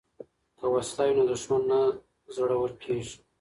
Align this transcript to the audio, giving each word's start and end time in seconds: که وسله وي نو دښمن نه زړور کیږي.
که 0.59 0.65
وسله 0.73 1.03
وي 1.07 1.13
نو 1.17 1.23
دښمن 1.31 1.61
نه 1.69 1.79
زړور 2.35 2.71
کیږي. 2.83 3.17